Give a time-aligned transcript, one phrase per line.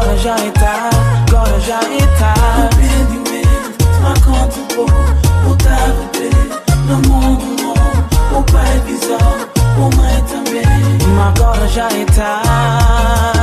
[0.00, 0.96] Agora já é tarde,
[1.28, 1.86] agora já tá.
[1.86, 6.52] é tarde Arrependimento, mas conta um pouco O trago dele,
[6.86, 9.18] no mundo novo O pai visão,
[9.76, 10.62] o mãe também.
[11.16, 13.37] Mas agora já é tarde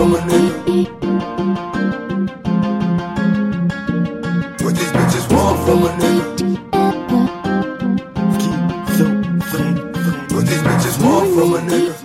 [0.00, 0.54] for my nigga.
[4.62, 6.24] What these bitches want from a nigga.
[10.32, 11.99] What these bitches want from a nigga.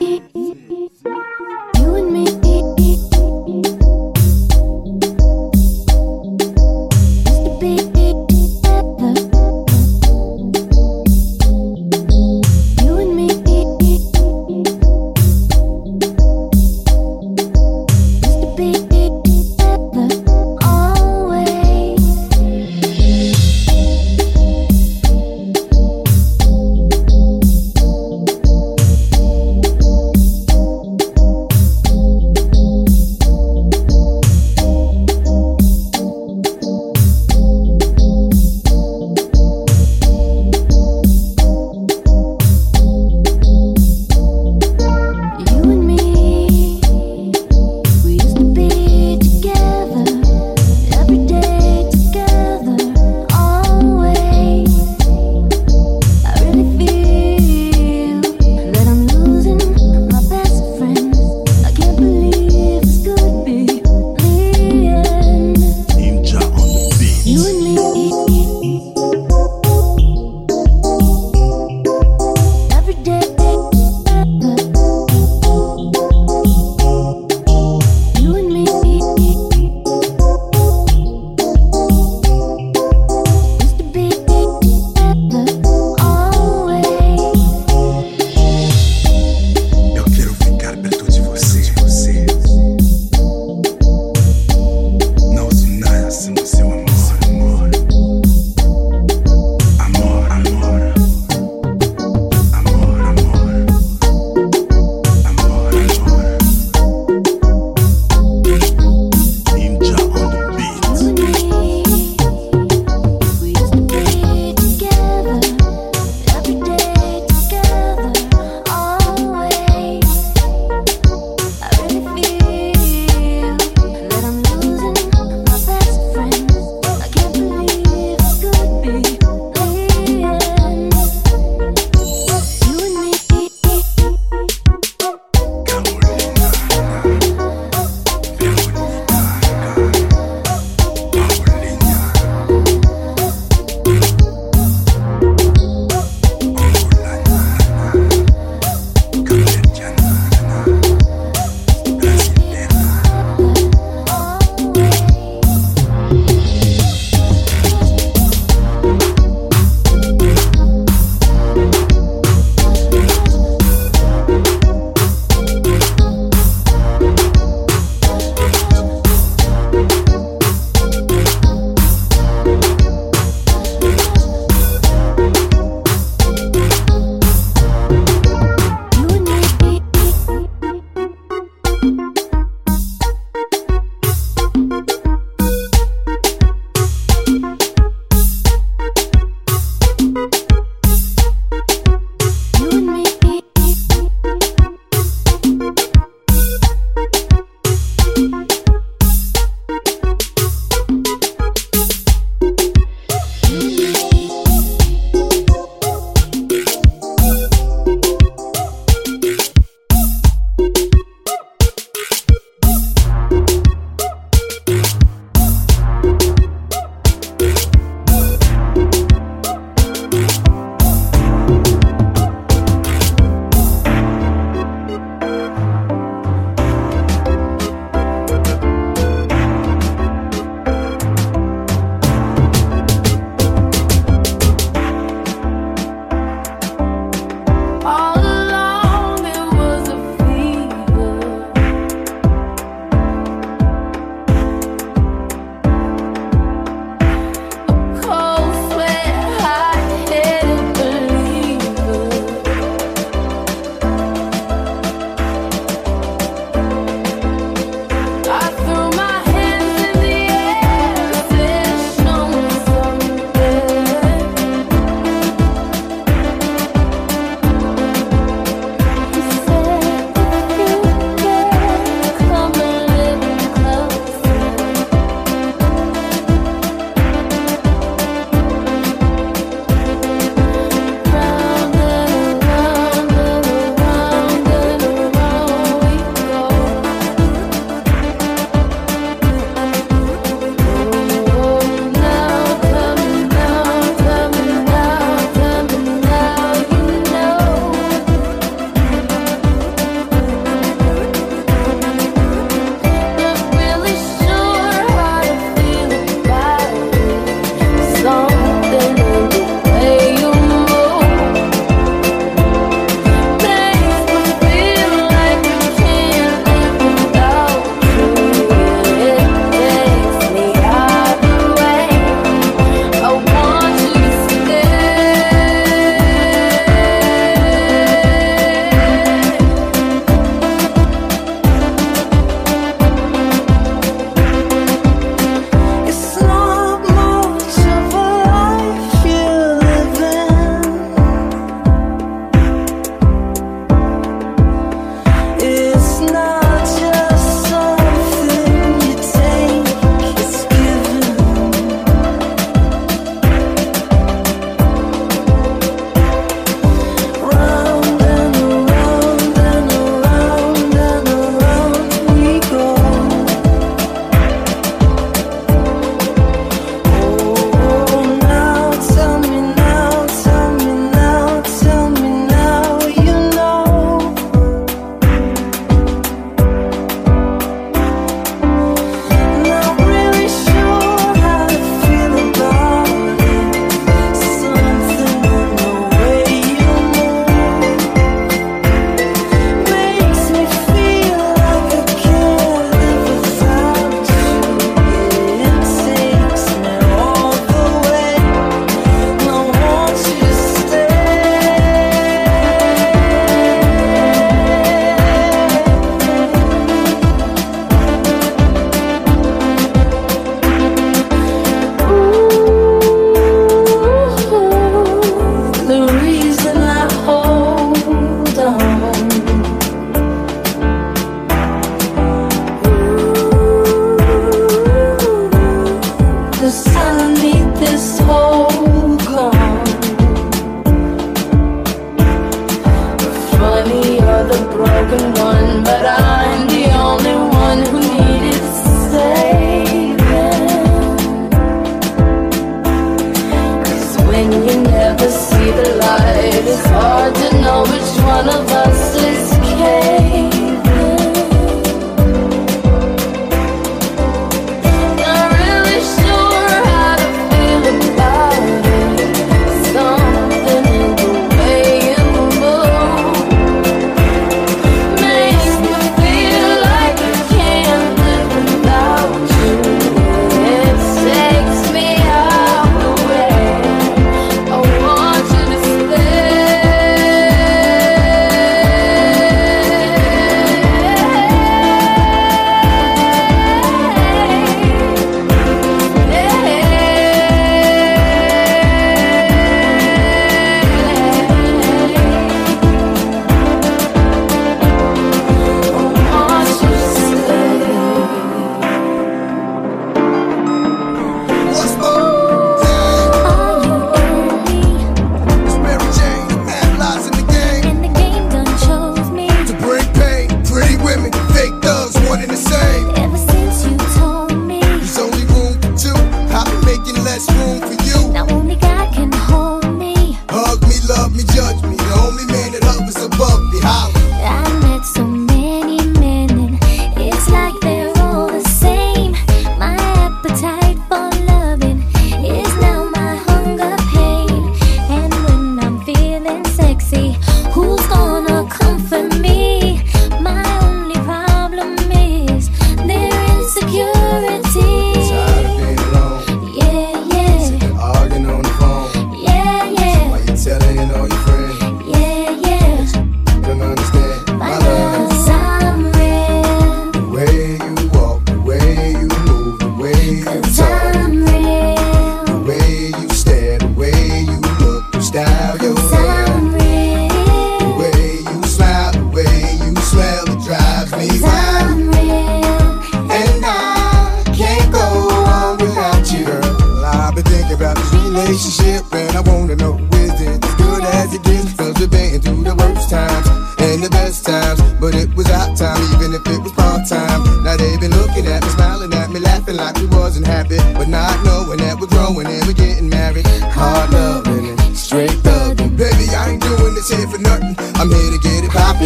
[565.26, 565.85] how you.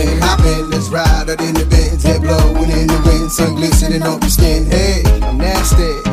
[0.05, 0.69] been hopping.
[0.69, 4.29] Let's ride out in the vans, head blowing in the wind, sun glistening on your
[4.29, 4.65] skin.
[4.65, 6.08] Hey, I'm nasty.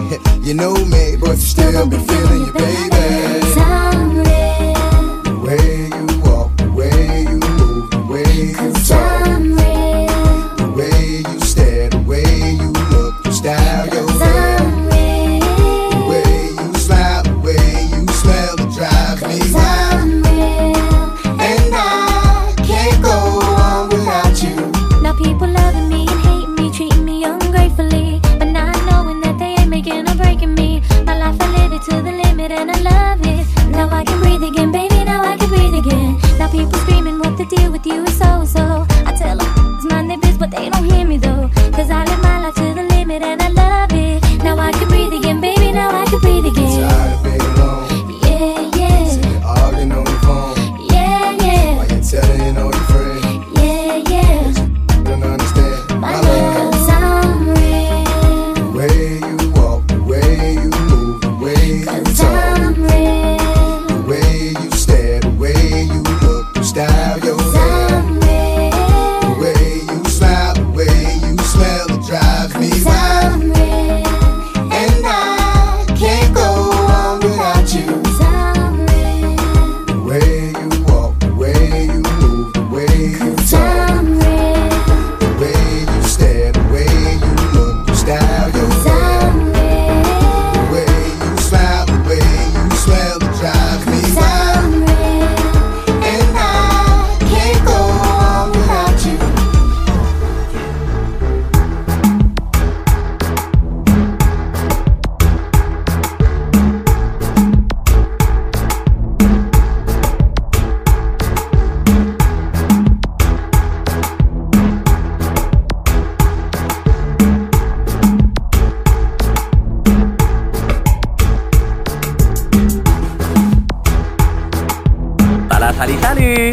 [125.77, 126.51] Salut, salut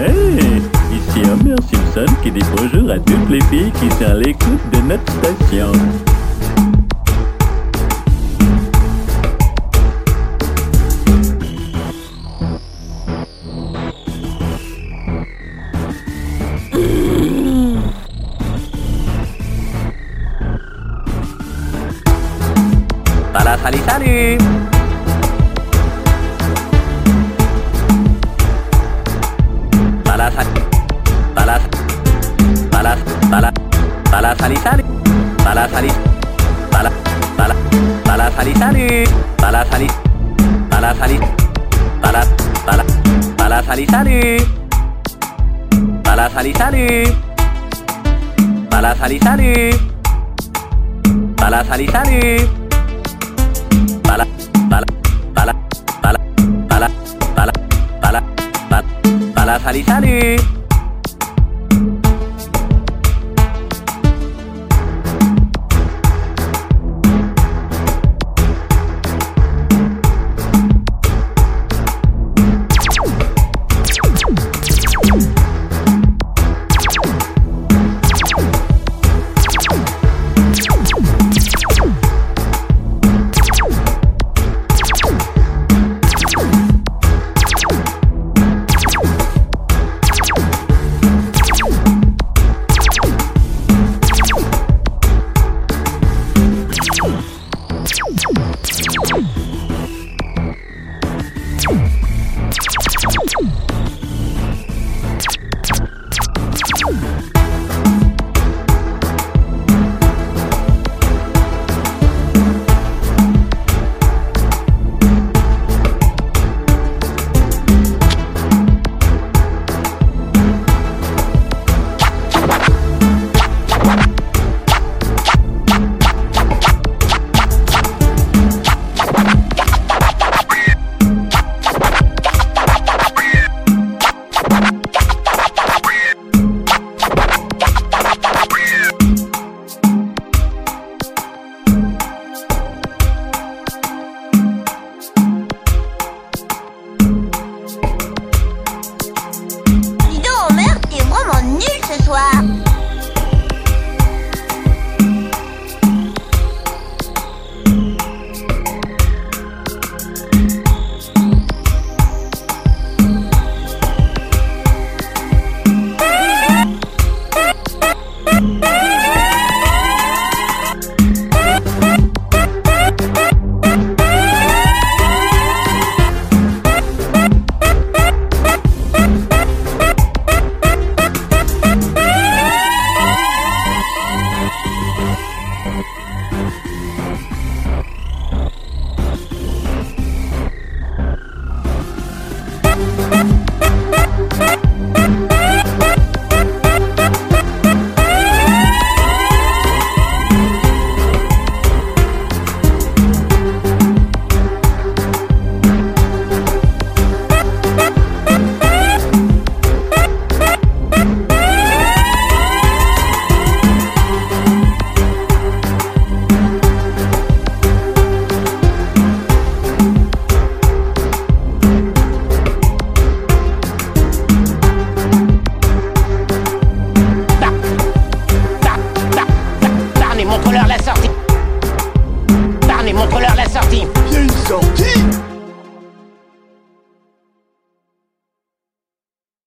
[0.00, 4.70] Hey, ici Homer Simpson qui dit bonjour à toutes les filles qui sont à l'écoute
[4.72, 5.70] de notre station.